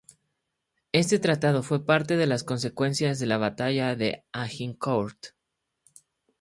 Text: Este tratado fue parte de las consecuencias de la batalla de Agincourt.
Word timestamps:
Este 0.93 1.19
tratado 1.19 1.61
fue 1.61 1.85
parte 1.85 2.17
de 2.17 2.25
las 2.25 2.43
consecuencias 2.43 3.19
de 3.19 3.27
la 3.27 3.37
batalla 3.37 3.95
de 3.95 4.25
Agincourt. 4.31 5.35